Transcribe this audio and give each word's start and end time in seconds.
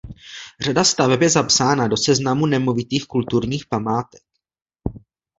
Řada 0.59 0.83
staveb 0.83 1.21
je 1.21 1.29
zapsána 1.29 1.87
do 1.87 1.97
Seznamu 1.97 2.45
nemovitých 2.45 3.05
kulturních 3.07 3.65
památek. 3.65 4.21